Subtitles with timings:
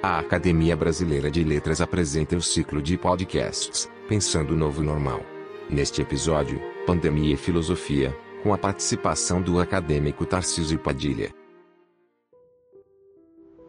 [0.00, 5.20] A Academia Brasileira de Letras apresenta o ciclo de podcasts Pensando o Novo Normal.
[5.68, 8.14] Neste episódio, Pandemia e Filosofia,
[8.44, 11.30] com a participação do acadêmico Tarcísio Padilha.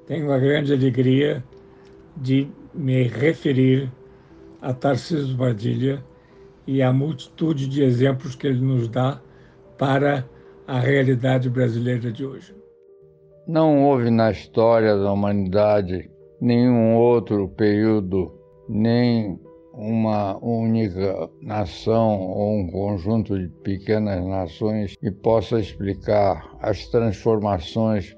[0.05, 1.43] Tenho a grande alegria
[2.15, 3.91] de me referir
[4.61, 6.05] a Tarcísio Padilha
[6.67, 9.19] e à multitude de exemplos que ele nos dá
[9.79, 10.29] para
[10.67, 12.55] a realidade brasileira de hoje.
[13.47, 16.07] Não houve na história da humanidade
[16.41, 18.31] nenhum outro período,
[18.67, 19.39] nem
[19.73, 28.15] uma única nação ou um conjunto de pequenas nações que possa explicar as transformações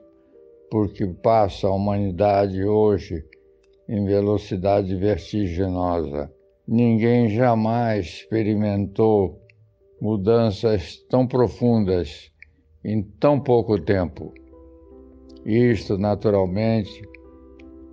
[0.69, 3.23] por que passa a humanidade hoje
[3.87, 6.31] em velocidade vertiginosa.
[6.67, 9.41] Ninguém jamais experimentou
[10.01, 12.31] mudanças tão profundas
[12.83, 14.33] em tão pouco tempo.
[15.45, 17.01] Isto, naturalmente,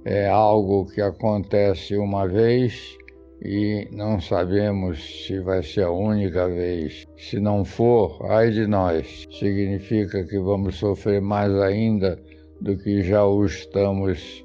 [0.09, 2.97] é algo que acontece uma vez
[3.43, 7.05] e não sabemos se vai ser a única vez.
[7.19, 9.27] Se não for, ai de nós.
[9.39, 12.19] Significa que vamos sofrer mais ainda
[12.59, 14.43] do que já o estamos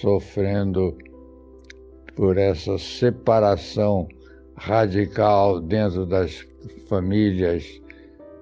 [0.00, 0.98] sofrendo
[2.16, 4.08] por essa separação
[4.56, 6.44] radical dentro das
[6.88, 7.64] famílias,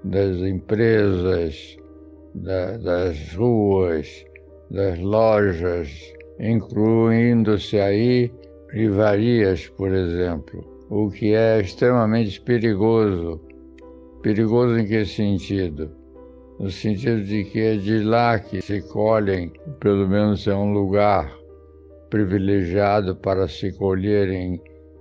[0.03, 1.77] das empresas,
[2.35, 4.25] da, das ruas,
[4.71, 5.89] das lojas,
[6.39, 8.33] incluindo-se aí
[8.73, 13.41] livrarias, por exemplo, o que é extremamente perigoso.
[14.23, 15.91] Perigoso em que sentido?
[16.59, 21.31] No sentido de que é de lá que se colhem, pelo menos é um lugar
[22.11, 24.61] privilegiado para se colherem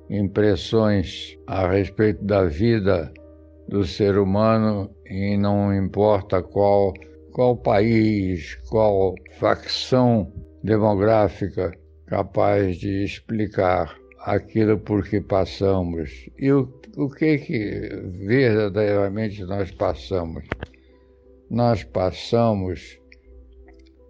[0.09, 3.11] impressões a respeito da vida
[3.67, 6.93] do ser humano e não importa qual
[7.35, 10.31] qual país, qual facção
[10.63, 17.89] demográfica capaz de explicar aquilo por que passamos e o, o que, que
[18.25, 20.45] verdadeiramente nós passamos.
[21.51, 22.97] Nós passamos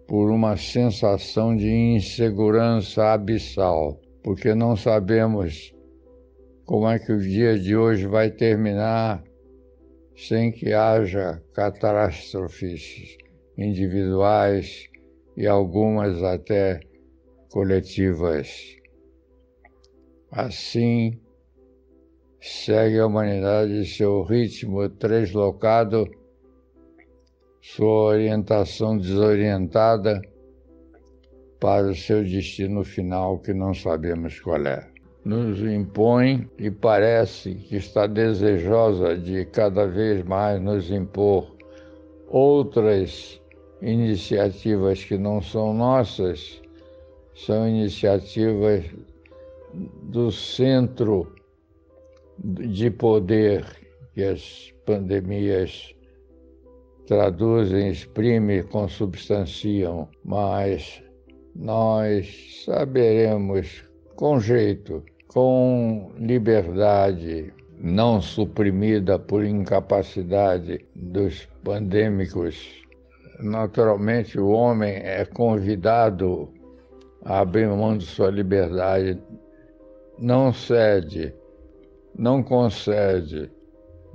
[0.06, 5.74] por uma sensação de insegurança abissal, porque não sabemos
[6.64, 9.24] como é que o dia de hoje vai terminar
[10.16, 13.18] sem que haja catástrofes
[13.56, 14.88] individuais
[15.36, 16.80] e algumas até
[17.50, 18.76] coletivas.
[20.30, 21.20] Assim,
[22.40, 26.06] segue a humanidade seu ritmo translocado,
[27.60, 30.20] sua orientação desorientada
[31.60, 34.95] para o seu destino final que não sabemos qual é
[35.26, 41.52] nos impõe e parece que está desejosa de cada vez mais nos impor
[42.28, 43.42] outras
[43.82, 46.62] iniciativas que não são nossas,
[47.34, 48.84] são iniciativas
[50.04, 51.34] do centro
[52.38, 53.64] de poder
[54.14, 55.92] que as pandemias
[57.08, 61.02] traduzem, exprimem, consubstanciam, mas
[61.52, 63.82] nós saberemos
[64.14, 65.02] com jeito
[65.36, 72.82] com liberdade não suprimida por incapacidade dos pandêmicos.
[73.40, 76.48] Naturalmente, o homem é convidado
[77.22, 79.18] a abrir mão de sua liberdade,
[80.18, 81.34] não cede,
[82.18, 83.50] não concede,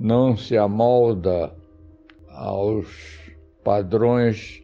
[0.00, 1.54] não se amolda
[2.30, 2.88] aos
[3.62, 4.60] padrões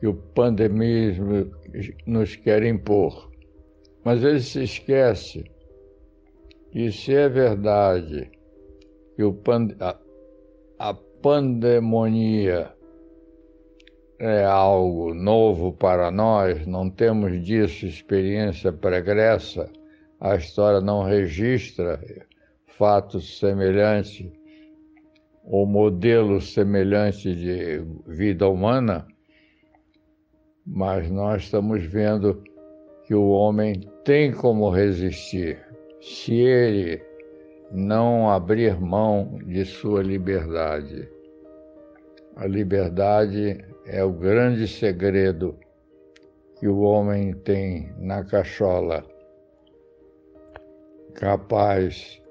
[0.00, 1.50] que o pandemismo
[2.06, 3.30] nos quer impor.
[4.04, 5.53] Mas ele se esquece
[6.74, 8.30] e se é verdade.
[9.16, 9.96] Que pand a,
[10.78, 12.74] a pandemonia
[14.18, 19.70] é algo novo para nós, não temos disso experiência pregressa,
[20.20, 22.00] a história não registra
[22.66, 24.32] fatos semelhantes
[25.44, 29.06] ou modelos semelhantes de vida humana,
[30.66, 32.42] mas nós estamos vendo
[33.06, 35.73] que o homem tem como resistir
[36.04, 37.02] se ele
[37.72, 41.08] não abrir mão de sua liberdade.
[42.36, 45.58] A liberdade é o grande segredo
[46.60, 49.02] que o homem tem na cachola,
[51.14, 52.22] capaz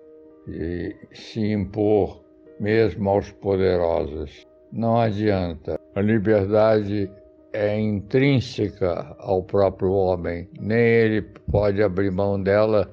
[0.46, 2.24] de se impor
[2.60, 4.46] mesmo aos poderosos.
[4.72, 5.80] Não adianta.
[5.96, 7.12] A liberdade
[7.52, 11.22] é intrínseca ao próprio homem, nem ele
[11.52, 12.92] pode abrir mão dela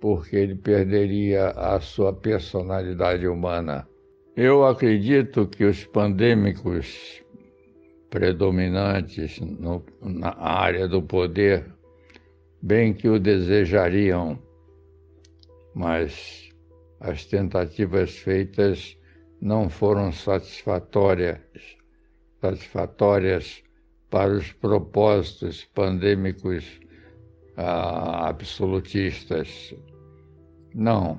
[0.00, 3.86] porque ele perderia a sua personalidade humana.
[4.36, 7.22] Eu acredito que os pandêmicos
[8.08, 11.64] predominantes no, na área do poder
[12.62, 14.38] bem que o desejariam,
[15.74, 16.50] mas
[16.98, 18.96] as tentativas feitas
[19.40, 21.38] não foram satisfatórias,
[22.40, 23.62] satisfatórias
[24.10, 26.80] para os propósitos pandêmicos
[27.56, 29.74] ah, absolutistas.
[30.74, 31.18] Não.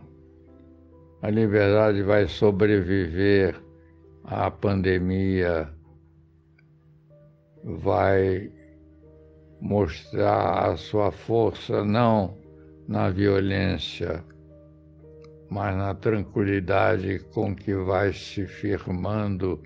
[1.21, 3.61] A liberdade vai sobreviver
[4.23, 5.69] à pandemia,
[7.63, 8.51] vai
[9.59, 12.37] mostrar a sua força não
[12.87, 14.23] na violência,
[15.49, 19.61] mas na tranquilidade com que vai se firmando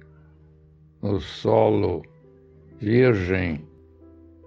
[1.02, 2.04] no solo
[2.80, 3.66] virgem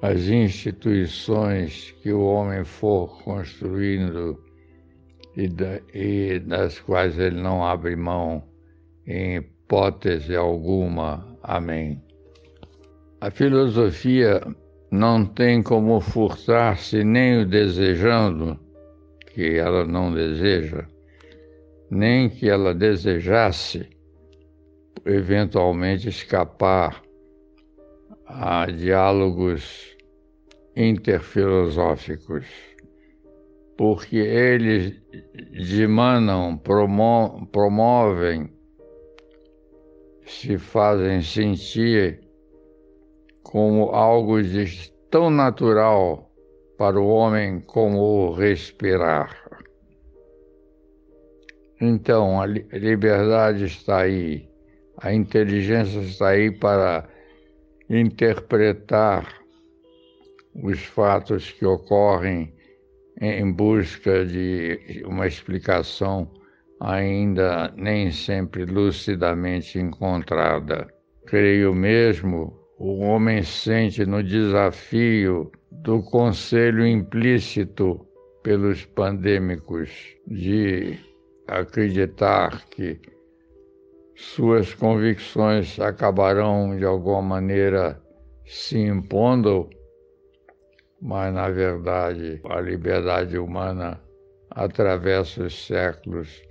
[0.02, 4.47] as instituições que o homem for construindo
[5.38, 8.42] e, da, e das quais ele não abre mão
[9.06, 11.38] em hipótese alguma.
[11.44, 12.02] Amém.
[13.20, 14.42] A filosofia
[14.90, 18.58] não tem como furtar-se nem o desejando,
[19.32, 20.84] que ela não deseja,
[21.88, 23.88] nem que ela desejasse
[25.06, 27.00] eventualmente escapar
[28.26, 29.96] a diálogos
[30.74, 32.44] interfilosóficos,
[33.78, 35.00] porque eles
[35.52, 38.52] dimanam, promo promovem,
[40.26, 42.20] se fazem sentir
[43.44, 46.28] como algo de tão natural
[46.76, 49.48] para o homem como respirar.
[51.80, 54.50] Então, a liberdade está aí,
[55.00, 57.08] a inteligência está aí para
[57.88, 59.38] interpretar
[60.64, 62.57] os fatos que ocorrem
[63.20, 66.30] em busca de uma explicação
[66.80, 70.86] ainda nem sempre lucidamente encontrada.
[71.26, 78.06] Creio mesmo o homem sente no desafio do conselho implícito
[78.42, 79.90] pelos pandêmicos
[80.26, 80.96] de
[81.48, 83.00] acreditar que
[84.14, 88.00] suas convicções acabarão de alguma maneira
[88.44, 89.68] se impondo,
[91.00, 94.00] mas na verdade a liberdade humana
[94.50, 96.42] atravessa os séculos,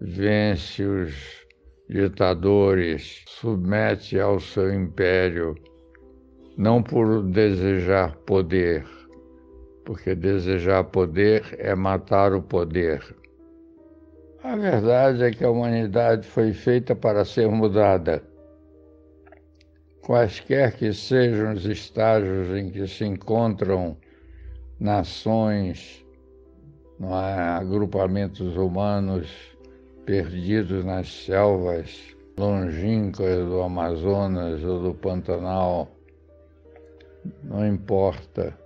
[0.00, 1.46] vence os
[1.88, 5.54] ditadores, submete ao seu império,
[6.56, 8.84] não por desejar poder,
[9.84, 13.02] porque desejar poder é matar o poder.
[14.42, 18.22] A verdade é que a humanidade foi feita para ser mudada.
[20.06, 23.96] Quaisquer que sejam os estágios em que se encontram
[24.78, 26.06] nações,
[27.00, 29.28] é, agrupamentos humanos,
[30.04, 35.90] perdidos nas selvas longínquas do Amazonas ou do Pantanal,
[37.42, 38.56] não importa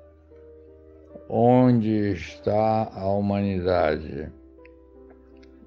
[1.27, 4.31] onde está a humanidade.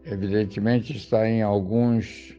[0.06, 2.38] Evidentemente está em alguns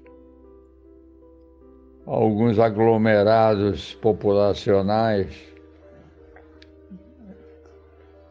[2.07, 5.35] alguns aglomerados populacionais,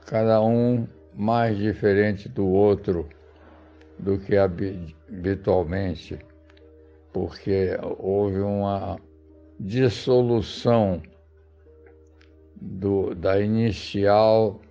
[0.05, 3.07] cada um mais diferente do outro
[3.97, 6.19] do que habitualmente,
[7.11, 8.99] porque houve uma
[9.59, 11.01] dissolução
[12.55, 14.61] do, da inicial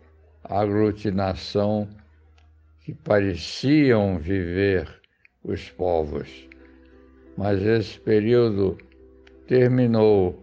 [0.44, 1.88] aglutinação
[2.80, 4.88] que pareciam viver
[5.44, 6.48] os povos.
[7.36, 8.76] Mas esse período
[9.52, 10.42] terminou.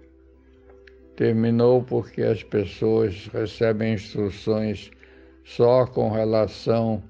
[1.15, 4.91] Terminou porque as pessoas recebem instruções
[5.43, 7.03] só com relação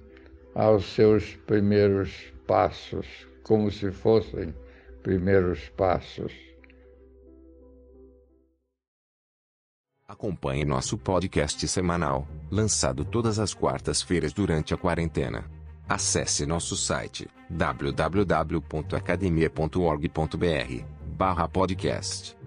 [0.55, 3.05] aos seus primeiros passos,
[3.43, 4.55] como se fossem
[5.03, 6.31] primeiros passos.
[10.07, 15.51] Acompanhe nosso podcast semanal, lançado todas as quartas-feiras durante a quarentena.
[15.85, 17.27] Acesse nosso site
[21.19, 22.38] www.academia.org.br/podcast